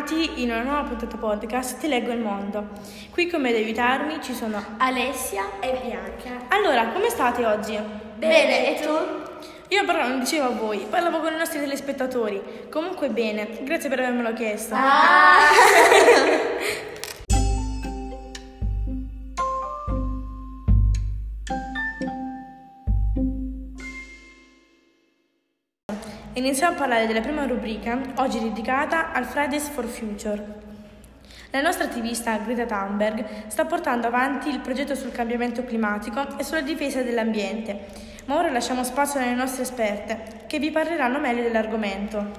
bentornati 0.00 0.42
in 0.42 0.50
una 0.50 0.62
nuova 0.62 0.82
puntata 0.82 1.16
podcast 1.16 1.78
Ti 1.78 1.88
leggo 1.88 2.10
il 2.12 2.20
mondo. 2.20 2.68
Qui 3.10 3.28
con 3.28 3.42
me 3.42 3.50
ad 3.50 3.56
aiutarmi 3.56 4.18
ci 4.22 4.32
sono 4.34 4.62
Alessia 4.78 5.60
e 5.60 5.78
Bianca. 5.82 6.46
Allora, 6.48 6.88
come 6.88 7.10
state 7.10 7.44
oggi? 7.44 7.78
Bene, 8.16 8.76
e 8.76 8.80
tu? 8.80 8.92
Io 9.68 9.84
però 9.84 10.08
non 10.08 10.20
dicevo 10.20 10.46
a 10.46 10.50
voi, 10.50 10.86
parlavo 10.88 11.20
con 11.20 11.34
i 11.34 11.36
nostri 11.36 11.60
telespettatori. 11.60 12.40
Comunque 12.70 13.10
bene, 13.10 13.58
grazie 13.62 13.88
per 13.88 14.00
avermelo 14.00 14.32
chiesto. 14.32 14.74
Ah! 14.74 15.38
Iniziamo 26.40 26.74
a 26.74 26.78
parlare 26.78 27.06
della 27.06 27.20
prima 27.20 27.44
rubrica, 27.44 28.00
oggi 28.16 28.40
dedicata 28.40 29.12
al 29.12 29.26
Fridays 29.26 29.68
for 29.68 29.84
Future. 29.84 30.42
La 31.50 31.60
nostra 31.60 31.84
attivista 31.84 32.38
Greta 32.38 32.64
Thunberg 32.64 33.48
sta 33.48 33.66
portando 33.66 34.06
avanti 34.06 34.48
il 34.48 34.60
progetto 34.60 34.94
sul 34.94 35.12
cambiamento 35.12 35.62
climatico 35.64 36.38
e 36.38 36.42
sulla 36.42 36.62
difesa 36.62 37.02
dell'ambiente, 37.02 37.88
ma 38.24 38.38
ora 38.38 38.50
lasciamo 38.50 38.84
spazio 38.84 39.20
alle 39.20 39.34
nostre 39.34 39.64
esperte 39.64 40.46
che 40.46 40.58
vi 40.58 40.70
parleranno 40.70 41.18
meglio 41.18 41.42
dell'argomento. 41.42 42.30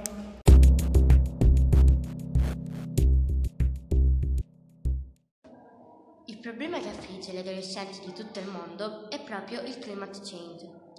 Il 6.25 6.37
problema 6.41 6.79
che 6.79 6.89
affligge 6.89 7.33
gli 7.33 7.37
adolescenti 7.37 7.99
di 8.03 8.13
tutto 8.13 8.39
il 8.39 8.47
mondo 8.47 9.11
è 9.11 9.19
proprio 9.19 9.61
il 9.61 9.77
climate 9.77 10.19
change. 10.23 10.90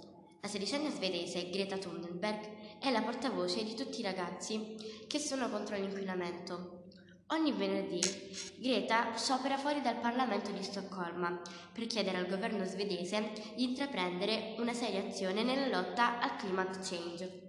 La 0.43 0.49
sedicenne 0.49 0.89
svedese 0.89 1.49
Greta 1.49 1.77
Thunberg 1.77 2.77
è 2.77 2.91
la 2.91 3.01
portavoce 3.01 3.63
di 3.63 3.75
tutti 3.75 4.01
i 4.01 4.03
ragazzi 4.03 4.75
che 5.07 5.17
sono 5.17 5.49
contro 5.49 5.77
l'inquinamento. 5.77 6.83
Ogni 7.27 7.53
venerdì 7.53 8.01
Greta 8.57 9.15
sciopera 9.15 9.55
fuori 9.55 9.79
dal 9.79 10.01
Parlamento 10.01 10.51
di 10.51 10.61
Stoccolma 10.61 11.39
per 11.71 11.87
chiedere 11.87 12.17
al 12.17 12.27
governo 12.27 12.65
svedese 12.65 13.31
di 13.55 13.63
intraprendere 13.63 14.55
una 14.57 14.73
seria 14.73 15.05
azione 15.05 15.43
nella 15.43 15.79
lotta 15.79 16.19
al 16.19 16.35
climate 16.35 16.79
change. 16.81 17.41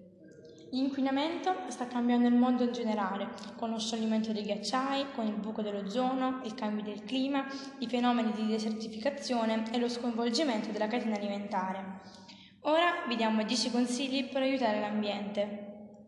L'inquinamento 0.70 1.52
sta 1.70 1.88
cambiando 1.88 2.28
il 2.28 2.34
mondo 2.34 2.62
in 2.62 2.72
generale, 2.72 3.28
con 3.56 3.70
lo 3.70 3.80
scioglimento 3.80 4.30
dei 4.30 4.44
ghiacciai, 4.44 5.06
con 5.16 5.26
il 5.26 5.34
buco 5.34 5.62
dell'ozono, 5.62 6.42
il 6.44 6.54
cambio 6.54 6.84
del 6.84 7.02
clima, 7.02 7.44
i 7.78 7.88
fenomeni 7.88 8.30
di 8.30 8.46
desertificazione 8.46 9.64
e 9.72 9.78
lo 9.78 9.88
sconvolgimento 9.88 10.70
della 10.70 10.86
catena 10.86 11.16
alimentare. 11.16 12.22
Ora 12.66 13.04
vi 13.06 13.16
diamo 13.16 13.42
10 13.42 13.70
consigli 13.70 14.24
per 14.30 14.40
aiutare 14.40 14.80
l'ambiente. 14.80 15.98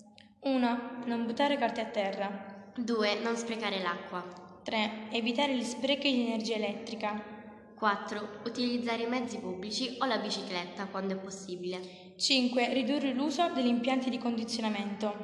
1. 0.40 1.02
Non 1.04 1.26
buttare 1.26 1.58
carte 1.58 1.82
a 1.82 1.84
terra. 1.84 2.70
2. 2.74 3.18
Non 3.22 3.36
sprecare 3.36 3.82
l'acqua. 3.82 4.24
3. 4.62 5.08
Evitare 5.10 5.54
gli 5.54 5.62
sprechi 5.62 6.10
di 6.10 6.26
energia 6.26 6.54
elettrica. 6.54 7.22
4. 7.74 8.40
Utilizzare 8.46 9.02
i 9.02 9.06
mezzi 9.06 9.36
pubblici 9.36 9.96
o 9.98 10.06
la 10.06 10.16
bicicletta 10.16 10.86
quando 10.86 11.12
è 11.12 11.18
possibile. 11.18 12.14
5. 12.16 12.72
Ridurre 12.72 13.12
l'uso 13.12 13.50
degli 13.50 13.66
impianti 13.66 14.08
di 14.08 14.16
condizionamento. 14.16 15.14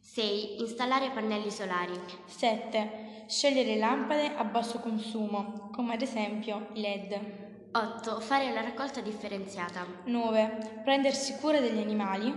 6. 0.00 0.60
Installare 0.60 1.10
pannelli 1.10 1.50
solari. 1.50 2.00
7. 2.24 3.24
Scegliere 3.26 3.76
lampade 3.76 4.34
a 4.34 4.44
basso 4.44 4.80
consumo, 4.80 5.68
come 5.70 5.92
ad 5.92 6.00
esempio 6.00 6.68
i 6.72 6.80
LED. 6.80 7.39
8. 7.72 8.18
Fare 8.20 8.50
una 8.50 8.62
raccolta 8.62 9.00
differenziata. 9.00 9.86
9. 10.04 10.80
Prendersi 10.82 11.36
cura 11.36 11.60
degli 11.60 11.80
animali. 11.80 12.34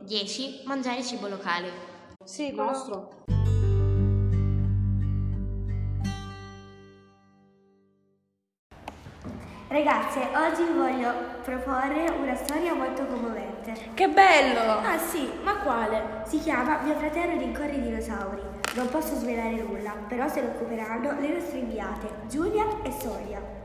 10. 0.00 0.62
Mangiare 0.64 1.04
cibo 1.04 1.28
locale. 1.28 1.70
Sì, 2.24 2.52
Nostro. 2.52 3.20
Ragazze, 9.68 10.20
oggi 10.34 10.64
vi 10.64 10.76
voglio 10.76 11.12
proporre 11.42 12.10
una 12.10 12.34
storia 12.34 12.74
molto 12.74 13.06
commovente. 13.06 13.72
Che 13.94 14.08
bello! 14.08 14.60
Ah 14.60 14.98
sì, 14.98 15.30
ma 15.42 15.58
quale? 15.58 16.24
Si 16.26 16.40
chiama 16.40 16.82
Mio 16.82 16.94
fratello 16.96 17.38
rincorre 17.38 17.76
i 17.76 17.80
dinosauri. 17.80 18.42
Non 18.74 18.88
posso 18.88 19.14
svelare 19.14 19.62
nulla, 19.62 19.92
però 20.08 20.28
se 20.28 20.42
ne 20.42 20.48
occuperanno 20.48 21.20
le 21.20 21.34
nostre 21.34 21.58
inviate, 21.58 22.08
Giulia 22.28 22.66
e 22.82 22.92
Sonia. 23.00 23.61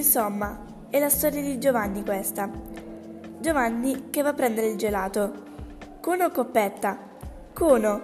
Insomma, 0.00 0.58
è 0.88 0.98
la 0.98 1.10
storia 1.10 1.42
di 1.42 1.58
Giovanni 1.58 2.02
questa. 2.02 2.48
Giovanni 3.38 4.08
che 4.08 4.22
va 4.22 4.30
a 4.30 4.32
prendere 4.32 4.68
il 4.68 4.78
gelato. 4.78 5.30
Cono 6.00 6.24
o 6.24 6.30
coppetta? 6.30 6.96
Cono. 7.52 8.00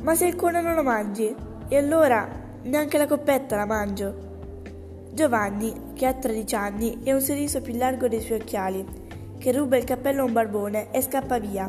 Ma 0.00 0.14
se 0.14 0.26
il 0.26 0.36
cono 0.36 0.60
non 0.60 0.76
lo 0.76 0.84
mangi? 0.84 1.34
E 1.66 1.76
allora 1.76 2.28
neanche 2.62 2.98
la 2.98 3.08
coppetta 3.08 3.56
la 3.56 3.66
mangio. 3.66 5.08
Giovanni, 5.12 5.90
che 5.94 6.06
ha 6.06 6.14
13 6.14 6.54
anni 6.54 7.00
e 7.02 7.12
un 7.12 7.20
sorriso 7.20 7.60
più 7.60 7.74
largo 7.76 8.06
dei 8.06 8.20
suoi 8.20 8.38
occhiali, 8.38 8.86
che 9.36 9.50
ruba 9.50 9.76
il 9.76 9.82
cappello 9.82 10.22
a 10.22 10.26
un 10.26 10.32
barbone 10.32 10.92
e 10.92 11.02
scappa 11.02 11.40
via, 11.40 11.68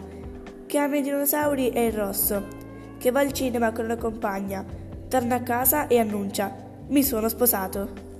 che 0.68 0.78
ama 0.78 0.98
i 0.98 1.02
dinosauri 1.02 1.70
e 1.70 1.86
il 1.86 1.94
rosso, 1.94 2.46
che 3.00 3.10
va 3.10 3.22
al 3.22 3.32
cinema 3.32 3.72
con 3.72 3.86
una 3.86 3.98
compagna, 3.98 4.64
torna 5.08 5.38
a 5.38 5.42
casa 5.42 5.88
e 5.88 5.98
annuncia: 5.98 6.54
Mi 6.90 7.02
sono 7.02 7.28
sposato. 7.30 8.14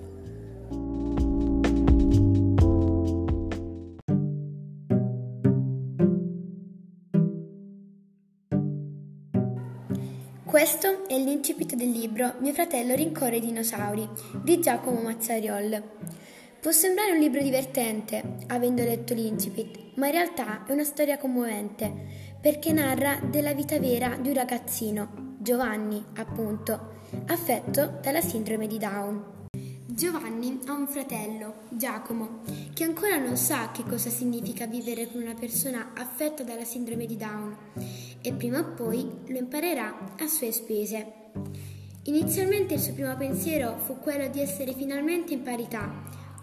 Questo 10.66 11.08
è 11.08 11.16
l'incipit 11.16 11.76
del 11.76 11.92
libro 11.92 12.38
Mio 12.40 12.52
fratello 12.52 12.96
rincorre 12.96 13.36
i 13.36 13.40
dinosauri 13.40 14.10
di 14.42 14.60
Giacomo 14.60 15.00
Mazzariol. 15.00 15.80
Può 16.60 16.72
sembrare 16.72 17.12
un 17.12 17.20
libro 17.20 17.40
divertente, 17.40 18.38
avendo 18.48 18.82
letto 18.82 19.14
l'incipit, 19.14 19.96
ma 19.98 20.08
in 20.08 20.14
realtà 20.14 20.66
è 20.66 20.72
una 20.72 20.84
storia 20.84 21.20
commovente, 21.20 21.94
perché 22.42 22.74
narra 22.74 23.20
della 23.30 23.54
vita 23.54 23.78
vera 23.78 24.18
di 24.20 24.30
un 24.30 24.34
ragazzino, 24.34 25.36
Giovanni, 25.38 26.04
appunto, 26.16 26.94
affetto 27.28 28.00
dalla 28.02 28.22
sindrome 28.22 28.66
di 28.66 28.80
Down. 28.80 29.35
Giovanni 29.96 30.60
ha 30.66 30.74
un 30.74 30.88
fratello, 30.88 31.54
Giacomo, 31.70 32.42
che 32.74 32.84
ancora 32.84 33.18
non 33.18 33.38
sa 33.38 33.72
che 33.72 33.84
cosa 33.84 34.10
significa 34.10 34.66
vivere 34.68 35.10
con 35.10 35.22
una 35.22 35.36
persona 35.36 35.94
affetta 35.96 36.44
dalla 36.44 36.66
sindrome 36.66 37.06
di 37.06 37.16
Down 37.16 37.56
e 38.22 38.34
prima 38.34 38.60
o 38.60 38.74
poi 38.74 39.10
lo 39.28 39.38
imparerà 39.38 40.16
a 40.20 40.28
sue 40.28 40.52
spese. 40.52 41.14
Inizialmente 42.04 42.74
il 42.74 42.82
suo 42.82 42.92
primo 42.92 43.16
pensiero 43.16 43.78
fu 43.78 43.98
quello 44.00 44.28
di 44.28 44.42
essere 44.42 44.74
finalmente 44.74 45.32
in 45.32 45.44
parità, 45.44 45.90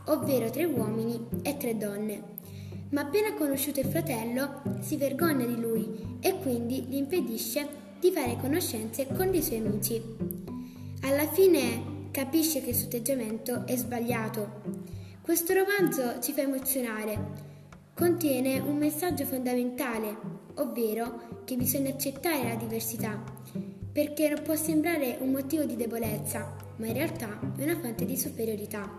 ovvero 0.06 0.48
tre 0.48 0.64
uomini 0.64 1.20
e 1.42 1.58
tre 1.58 1.76
donne. 1.76 2.22
Ma 2.92 3.02
appena 3.02 3.34
conosciuto 3.34 3.80
il 3.80 3.86
fratello, 3.86 4.62
si 4.80 4.96
vergogna 4.96 5.44
di 5.44 5.60
lui 5.60 6.18
e 6.20 6.38
quindi 6.38 6.84
gli 6.84 6.96
impedisce 6.96 7.68
di 8.00 8.10
fare 8.12 8.38
conoscenze 8.40 9.06
con 9.14 9.34
i 9.34 9.42
suoi 9.42 9.58
amici. 9.58 10.02
Alla 11.02 11.26
fine 11.26 11.91
capisce 12.12 12.60
che 12.60 12.70
il 12.70 12.76
suo 12.76 12.86
atteggiamento 12.86 13.66
è 13.66 13.74
sbagliato. 13.74 14.60
Questo 15.22 15.54
romanzo 15.54 16.20
ci 16.20 16.32
fa 16.32 16.42
emozionare. 16.42 17.50
Contiene 17.94 18.58
un 18.58 18.76
messaggio 18.76 19.24
fondamentale, 19.24 20.16
ovvero 20.56 21.42
che 21.44 21.56
bisogna 21.56 21.88
accettare 21.88 22.48
la 22.48 22.54
diversità, 22.54 23.20
perché 23.90 24.28
non 24.28 24.42
può 24.42 24.54
sembrare 24.54 25.16
un 25.20 25.30
motivo 25.30 25.64
di 25.64 25.74
debolezza, 25.74 26.54
ma 26.76 26.86
in 26.86 26.92
realtà 26.92 27.40
è 27.56 27.62
una 27.62 27.78
fonte 27.78 28.04
di 28.04 28.16
superiorità. 28.16 28.90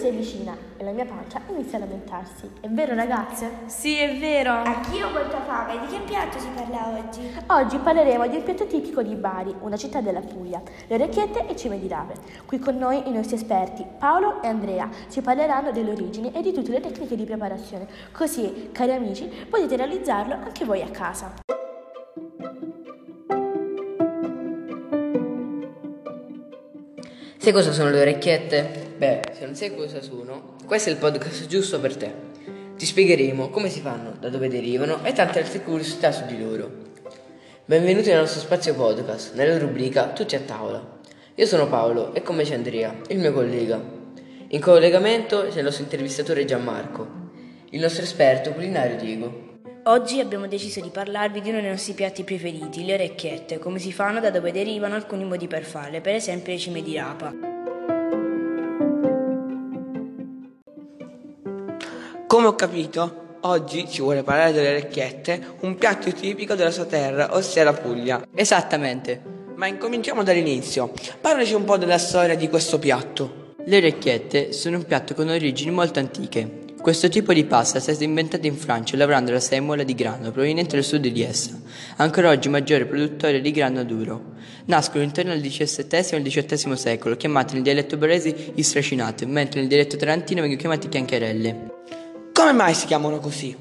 Si 0.00 0.06
avvicina 0.06 0.56
e 0.78 0.82
la 0.82 0.92
mia 0.92 1.04
pancia 1.04 1.42
inizia 1.50 1.76
a 1.76 1.80
lamentarsi. 1.82 2.50
È 2.60 2.68
vero 2.68 2.94
ragazze? 2.94 3.50
Sì, 3.66 3.98
è 3.98 4.16
vero. 4.16 4.50
Anch'io 4.50 5.08
ho 5.08 5.10
molta 5.10 5.42
fame. 5.42 5.78
Di 5.80 5.92
che 5.92 6.00
piatto 6.00 6.38
si 6.38 6.48
parla 6.54 6.88
oggi? 6.88 7.20
Oggi 7.48 7.76
parleremo 7.76 8.26
di 8.26 8.36
un 8.36 8.42
piatto 8.42 8.66
tipico 8.66 9.02
di 9.02 9.14
Bari, 9.14 9.54
una 9.60 9.76
città 9.76 10.00
della 10.00 10.20
Puglia, 10.20 10.62
le 10.86 10.94
orecchiette 10.94 11.46
e 11.46 11.54
cime 11.54 11.78
di 11.78 11.86
rame. 11.86 12.14
Qui 12.46 12.58
con 12.58 12.78
noi 12.78 13.06
i 13.08 13.12
nostri 13.12 13.36
esperti 13.36 13.84
Paolo 13.98 14.40
e 14.40 14.48
Andrea 14.48 14.88
ci 15.10 15.20
parleranno 15.20 15.70
delle 15.70 15.90
origini 15.90 16.32
e 16.32 16.40
di 16.40 16.54
tutte 16.54 16.70
le 16.70 16.80
tecniche 16.80 17.14
di 17.14 17.24
preparazione. 17.24 17.86
Così, 18.10 18.70
cari 18.72 18.92
amici, 18.92 19.30
potete 19.50 19.76
realizzarlo 19.76 20.32
anche 20.32 20.64
voi 20.64 20.80
a 20.80 20.88
casa. 20.88 21.34
Sai 27.36 27.52
cosa 27.52 27.72
sono 27.72 27.90
le 27.90 28.00
orecchiette? 28.00 28.89
Beh, 29.00 29.22
se 29.32 29.46
non 29.46 29.54
sai 29.54 29.74
cosa 29.74 30.02
sono, 30.02 30.56
questo 30.66 30.90
è 30.90 30.92
il 30.92 30.98
podcast 30.98 31.46
giusto 31.46 31.80
per 31.80 31.96
te. 31.96 32.12
Ti 32.76 32.84
spiegheremo 32.84 33.48
come 33.48 33.70
si 33.70 33.80
fanno, 33.80 34.12
da 34.20 34.28
dove 34.28 34.50
derivano 34.50 35.02
e 35.02 35.14
tante 35.14 35.38
altre 35.38 35.62
curiosità 35.62 36.12
su 36.12 36.26
di 36.26 36.38
loro. 36.38 36.70
Benvenuti 37.64 38.10
nel 38.10 38.18
nostro 38.18 38.42
spazio 38.42 38.74
podcast, 38.74 39.32
nella 39.36 39.56
rubrica 39.56 40.08
Tutti 40.08 40.36
a 40.36 40.40
tavola. 40.40 40.98
Io 41.34 41.46
sono 41.46 41.66
Paolo 41.66 42.12
e 42.12 42.20
con 42.20 42.36
me 42.36 42.42
c'è 42.42 42.52
Andrea, 42.52 42.94
il 43.08 43.18
mio 43.20 43.32
collega. 43.32 43.82
In 44.48 44.60
collegamento 44.60 45.46
c'è 45.48 45.60
il 45.60 45.64
nostro 45.64 45.84
intervistatore 45.84 46.44
Gianmarco, 46.44 47.08
il 47.70 47.80
nostro 47.80 48.02
esperto 48.02 48.52
culinario 48.52 48.98
Diego. 48.98 49.48
Oggi 49.84 50.20
abbiamo 50.20 50.46
deciso 50.46 50.82
di 50.82 50.90
parlarvi 50.90 51.40
di 51.40 51.48
uno 51.48 51.62
dei 51.62 51.70
nostri 51.70 51.94
piatti 51.94 52.22
preferiti, 52.22 52.84
le 52.84 52.92
orecchiette, 52.92 53.58
come 53.58 53.78
si 53.78 53.94
fanno, 53.94 54.20
da 54.20 54.28
dove 54.28 54.52
derivano 54.52 54.94
alcuni 54.94 55.24
modi 55.24 55.46
per 55.46 55.62
farle, 55.62 56.02
per 56.02 56.16
esempio 56.16 56.52
le 56.52 56.58
cime 56.58 56.82
di 56.82 56.96
rapa. 56.96 57.49
Come 62.40 62.52
ho 62.52 62.56
capito, 62.56 63.36
oggi 63.42 63.86
ci 63.86 64.00
vuole 64.00 64.22
parlare 64.22 64.52
delle 64.52 64.70
orecchiette, 64.70 65.56
un 65.60 65.74
piatto 65.74 66.10
tipico 66.10 66.54
della 66.54 66.70
sua 66.70 66.86
terra, 66.86 67.34
ossia 67.36 67.64
la 67.64 67.74
Puglia. 67.74 68.26
Esattamente. 68.34 69.20
Ma 69.56 69.66
incominciamo 69.66 70.22
dall'inizio. 70.22 70.90
Parlaci 71.20 71.52
un 71.52 71.64
po' 71.64 71.76
della 71.76 71.98
storia 71.98 72.36
di 72.36 72.48
questo 72.48 72.78
piatto. 72.78 73.56
Le 73.62 73.76
orecchiette 73.76 74.54
sono 74.54 74.78
un 74.78 74.86
piatto 74.86 75.12
con 75.12 75.28
origini 75.28 75.70
molto 75.70 75.98
antiche. 75.98 76.68
Questo 76.80 77.10
tipo 77.10 77.34
di 77.34 77.44
pasta 77.44 77.76
è 77.76 77.80
stata 77.82 78.04
inventata 78.04 78.46
in 78.46 78.56
Francia 78.56 78.96
lavorando 78.96 79.32
la 79.32 79.38
semola 79.38 79.82
di 79.82 79.94
grano 79.94 80.30
proveniente 80.30 80.76
dal 80.76 80.84
sud 80.84 81.08
di 81.08 81.22
essa, 81.22 81.60
ancora 81.96 82.30
oggi 82.30 82.48
maggiore 82.48 82.86
produttore 82.86 83.42
di 83.42 83.50
grano 83.50 83.84
duro. 83.84 84.36
Nascono 84.64 85.04
intorno 85.04 85.32
al 85.32 85.42
XVII 85.42 85.86
e 85.90 86.16
al 86.16 86.22
XVIII 86.22 86.74
secolo, 86.74 87.16
chiamate 87.16 87.52
nel 87.52 87.62
dialetto 87.64 87.98
barese 87.98 88.34
istracinate, 88.54 89.26
mentre 89.26 89.60
nel 89.60 89.68
dialetto 89.68 89.98
tarantino 89.98 90.40
vengono 90.40 90.58
chiamate 90.58 90.88
chiancherelle. 90.88 91.68
Come 92.40 92.52
mai 92.52 92.72
si 92.72 92.86
chiamano 92.86 93.18
così? 93.18 93.54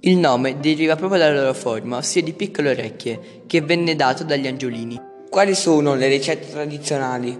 Il 0.00 0.18
nome 0.18 0.60
deriva 0.60 0.94
proprio 0.94 1.18
dalla 1.18 1.40
loro 1.40 1.54
forma, 1.54 1.96
ossia 1.96 2.22
di 2.22 2.34
piccole 2.34 2.72
orecchie, 2.72 3.44
che 3.46 3.62
venne 3.62 3.96
dato 3.96 4.24
dagli 4.24 4.46
angiolini. 4.46 5.00
Quali 5.30 5.54
sono 5.54 5.94
le 5.94 6.06
ricette 6.06 6.50
tradizionali? 6.50 7.34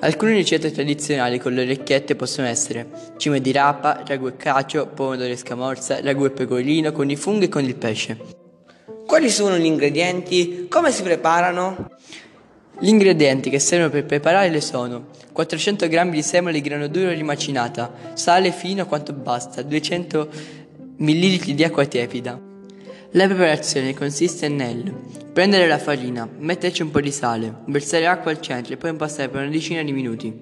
Alcune 0.00 0.32
ricette 0.32 0.72
tradizionali 0.72 1.38
con 1.38 1.54
le 1.54 1.62
orecchiette 1.62 2.16
possono 2.16 2.48
essere 2.48 3.12
cime 3.16 3.40
di 3.40 3.52
rapa, 3.52 4.02
ragù 4.04 4.26
e 4.26 4.36
cacio, 4.36 4.88
pomodoro 4.88 5.30
e 5.30 5.36
scamorza, 5.36 6.00
ragù 6.00 6.24
e 6.24 6.30
pecorino 6.30 6.90
con 6.90 7.08
i 7.08 7.14
funghi 7.14 7.44
e 7.44 7.48
con 7.48 7.62
il 7.62 7.76
pesce. 7.76 8.18
Quali 9.06 9.30
sono 9.30 9.56
gli 9.56 9.66
ingredienti? 9.66 10.66
Come 10.68 10.90
si 10.90 11.04
preparano? 11.04 11.90
Gli 12.82 12.88
ingredienti 12.88 13.48
che 13.48 13.60
servono 13.60 13.90
per 13.90 14.04
prepararle 14.06 14.60
sono 14.60 15.10
400 15.30 15.86
g 15.86 16.10
di 16.10 16.20
semola 16.20 16.50
di 16.50 16.60
grano 16.60 16.88
duro 16.88 17.10
rimacinata, 17.10 17.94
sale 18.14 18.50
fino 18.50 18.82
a 18.82 18.86
quanto 18.86 19.12
basta, 19.12 19.62
200 19.62 20.28
ml 20.96 21.54
di 21.54 21.62
acqua 21.62 21.86
tiepida. 21.86 22.40
La 23.12 23.26
preparazione 23.26 23.94
consiste 23.94 24.48
nel 24.48 24.92
prendere 25.32 25.68
la 25.68 25.78
farina, 25.78 26.28
metterci 26.38 26.82
un 26.82 26.90
po' 26.90 27.00
di 27.00 27.12
sale, 27.12 27.58
versare 27.66 28.08
acqua 28.08 28.32
al 28.32 28.40
centro 28.40 28.74
e 28.74 28.76
poi 28.76 28.90
impastare 28.90 29.28
per 29.28 29.42
una 29.42 29.50
decina 29.50 29.80
di 29.84 29.92
minuti. 29.92 30.40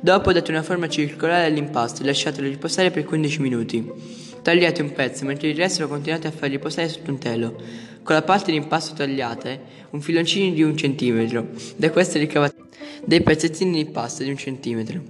Dopo 0.00 0.32
date 0.32 0.50
una 0.50 0.62
forma 0.62 0.88
circolare 0.88 1.44
all'impasto 1.44 2.02
e 2.02 2.06
lasciatelo 2.06 2.48
riposare 2.48 2.90
per 2.90 3.04
15 3.04 3.40
minuti. 3.42 4.31
Tagliate 4.42 4.82
un 4.82 4.92
pezzo 4.92 5.24
mentre 5.24 5.48
il 5.48 5.56
resto 5.56 5.82
lo 5.82 5.88
continuate 5.88 6.26
a 6.26 6.32
far 6.32 6.50
riposare 6.50 6.88
sotto 6.88 7.10
un 7.10 7.18
telo. 7.18 7.56
Con 8.02 8.14
la 8.14 8.22
parte 8.22 8.50
di 8.50 8.56
impasto 8.56 8.94
tagliate 8.94 9.60
un 9.90 10.00
filoncino 10.00 10.52
di 10.52 10.62
un 10.62 10.76
centimetro. 10.76 11.48
Da 11.76 11.90
questo 11.90 12.18
ricavate 12.18 12.56
dei 13.04 13.22
pezzettini 13.22 13.72
di 13.72 13.80
impasto 13.80 14.22
di 14.22 14.30
un 14.30 14.36
centimetro. 14.36 15.00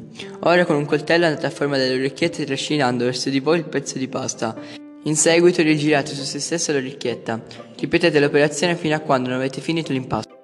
Ora 0.40 0.64
con 0.64 0.76
un 0.76 0.84
coltello 0.84 1.26
andate 1.26 1.46
a 1.46 1.50
forma 1.50 1.76
delle 1.76 1.94
orecchiette 1.94 2.44
trascinando 2.44 3.04
verso 3.04 3.30
di 3.30 3.40
voi 3.40 3.58
il 3.58 3.64
pezzo 3.64 3.98
di 3.98 4.08
pasta 4.08 4.56
in 5.04 5.16
seguito 5.16 5.62
rigirate 5.62 6.14
su 6.14 6.22
se 6.22 6.38
stessa 6.38 6.72
l'orecchietta. 6.72 7.42
Ripetete 7.76 8.20
l'operazione 8.20 8.76
fino 8.76 8.94
a 8.94 9.00
quando 9.00 9.30
non 9.30 9.38
avete 9.38 9.60
finito 9.60 9.92
l'impasto. 9.92 10.41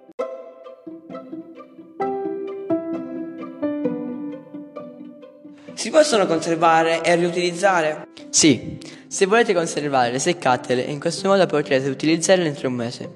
Si 5.78 5.90
possono 5.90 6.26
conservare 6.26 7.04
e 7.04 7.14
riutilizzare? 7.14 8.08
Sì, 8.30 8.78
se 9.06 9.26
volete 9.26 9.54
conservarle, 9.54 10.18
seccatele 10.18 10.84
e 10.84 10.90
in 10.90 10.98
questo 10.98 11.28
modo 11.28 11.46
potrete 11.46 11.88
utilizzarle 11.88 12.46
entro 12.46 12.66
un 12.66 12.74
mese. 12.74 13.10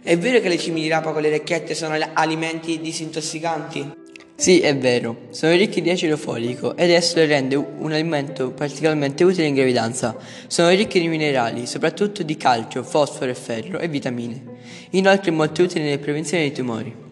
È 0.00 0.16
vero 0.16 0.38
che 0.38 0.48
le 0.48 0.56
cime 0.56 0.82
di 0.82 0.86
rapa 0.86 1.10
con 1.10 1.20
le 1.20 1.26
orecchiette 1.26 1.74
sono 1.74 1.98
alimenti 2.12 2.80
disintossicanti? 2.80 3.92
Sì, 4.36 4.60
è 4.60 4.76
vero, 4.76 5.22
sono 5.30 5.52
ricchi 5.56 5.82
di 5.82 5.90
acido 5.90 6.16
folico 6.16 6.76
ed 6.76 6.92
esso 6.92 7.16
le 7.16 7.26
rende 7.26 7.56
un 7.56 7.90
alimento 7.90 8.52
particolarmente 8.52 9.24
utile 9.24 9.48
in 9.48 9.54
gravidanza. 9.54 10.16
Sono 10.46 10.68
ricchi 10.68 11.00
di 11.00 11.08
minerali, 11.08 11.66
soprattutto 11.66 12.22
di 12.22 12.36
calcio, 12.36 12.84
fosforo 12.84 13.32
e 13.32 13.34
ferro 13.34 13.80
e 13.80 13.88
vitamine. 13.88 14.44
Inoltre 14.90 15.32
molto 15.32 15.64
utili 15.64 15.82
nella 15.82 15.98
prevenzione 15.98 16.44
dei 16.44 16.52
tumori. 16.52 17.09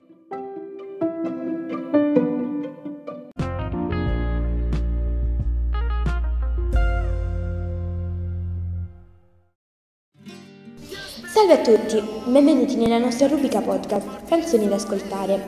Salve 11.39 11.53
a 11.53 11.59
tutti, 11.59 12.03
benvenuti 12.25 12.75
nella 12.75 12.99
nostra 12.99 13.29
rubrica 13.29 13.61
podcast 13.61 14.27
Canzoni 14.29 14.67
da 14.67 14.75
ascoltare. 14.75 15.41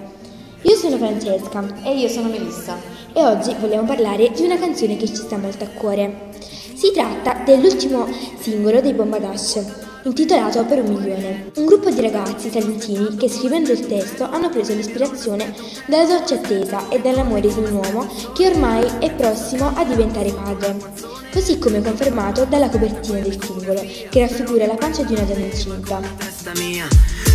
Io 0.62 0.76
sono 0.76 0.96
Francesca 0.96 1.64
e 1.82 1.98
io 1.98 2.06
sono 2.06 2.28
Melissa 2.28 2.76
e 3.12 3.20
oggi 3.24 3.52
vogliamo 3.58 3.88
parlare 3.88 4.30
di 4.30 4.42
una 4.44 4.56
canzone 4.56 4.96
che 4.96 5.08
ci 5.08 5.16
sta 5.16 5.36
molto 5.36 5.64
a 5.64 5.66
cuore. 5.66 6.28
Si 6.74 6.92
tratta 6.92 7.42
dell'ultimo 7.44 8.06
singolo 8.38 8.80
dei 8.80 8.92
Bomba 8.92 9.18
Dash, 9.18 9.60
intitolato 10.04 10.64
Per 10.64 10.80
un 10.80 10.94
milione. 10.94 11.50
Un 11.56 11.66
gruppo 11.66 11.90
di 11.90 12.00
ragazzi 12.00 12.50
salentini 12.50 13.16
che 13.16 13.28
scrivendo 13.28 13.72
il 13.72 13.84
testo 13.84 14.28
hanno 14.30 14.48
preso 14.48 14.72
l'ispirazione 14.72 15.52
dalla 15.88 16.06
doccia 16.06 16.36
attesa 16.36 16.88
e 16.88 17.00
dall'amore 17.00 17.40
di 17.40 17.58
un 17.58 17.72
uomo 17.72 18.06
che 18.32 18.46
ormai 18.46 18.88
è 19.00 19.12
prossimo 19.12 19.72
a 19.74 19.82
diventare 19.82 20.30
padre, 20.30 20.76
così 21.32 21.58
come 21.58 21.80
confermato 21.80 22.44
dalla 22.44 22.68
copertina 22.68 23.20
del 23.20 23.38
singolo 23.40 23.80
che 24.08 24.20
raffigura 24.20 24.66
la 24.66 24.74
pancia 24.74 25.02
di 25.04 25.14
una 25.14 25.22
donna 25.22 25.44
incinta. 25.44 26.00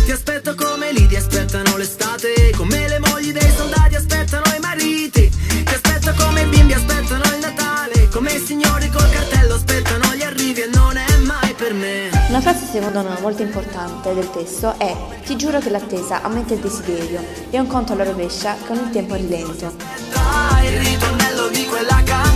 Ti 0.06 0.12
aspetto 0.12 0.54
come 0.54 0.92
lì 0.92 1.06
ti 1.08 1.16
aspettano 1.16 1.76
l'estate 1.76 2.52
Come 2.56 2.88
le 2.88 3.00
mogli 3.00 3.32
dei 3.32 3.50
soldati 3.50 3.96
aspettano 3.96 4.44
i 4.56 4.60
mariti. 4.60 5.28
Ti 5.28 5.74
aspetto 5.74 6.12
come 6.16 6.42
i 6.42 6.46
bimbi 6.46 6.74
aspettano 6.74 7.24
il 7.34 7.38
Natale 7.40 8.08
Come 8.12 8.32
i 8.32 8.38
signori 8.38 8.88
col 8.90 9.10
cartello 9.10 9.54
aspettano 9.54 10.14
gli 10.14 10.22
arrivi 10.22 10.60
E 10.60 10.70
non 10.72 10.96
è 10.96 11.16
mai 11.24 11.52
per 11.54 11.74
me. 11.74 12.10
Una 12.28 12.40
frase 12.40 12.66
secondo 12.70 13.02
noi 13.02 13.20
molto 13.20 13.42
importante 13.42 14.14
del 14.14 14.30
testo 14.30 14.78
è 14.78 14.96
Ti 15.24 15.36
giuro 15.36 15.58
che 15.58 15.70
l'attesa 15.70 16.22
aumenta 16.22 16.54
il 16.54 16.60
desiderio 16.60 17.24
E 17.50 17.58
un 17.58 17.66
conto 17.66 17.92
alla 17.92 18.04
rovescia 18.04 18.56
con 18.66 18.76
il 18.76 18.90
tempo 18.90 19.14
rilento. 19.16 19.74
Dai, 20.12 20.72
il 20.72 20.78
ritornello 20.80 21.48
di 21.48 21.64
quella 21.66 22.02
canzone 22.04 22.35